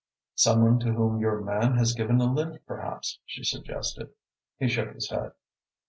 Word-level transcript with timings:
"Some 0.33 0.63
one 0.63 0.79
to 0.79 0.93
whom 0.93 1.19
your 1.19 1.41
man 1.41 1.75
has 1.77 1.93
given 1.93 2.19
a 2.21 2.33
lift, 2.33 2.65
perhaps," 2.65 3.19
she 3.23 3.43
suggested. 3.43 4.09
He 4.57 4.67
shook 4.67 4.95
his 4.95 5.11
head. 5.11 5.33